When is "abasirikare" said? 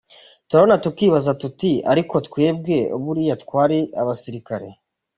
4.01-4.69